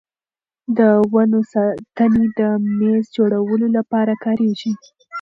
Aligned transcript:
د 0.77 0.79
ونو 1.13 1.41
تنې 1.97 2.25
د 2.39 2.41
مېز 2.77 3.03
جوړولو 3.15 3.67
لپاره 3.77 4.13
کارېږي. 4.25 4.71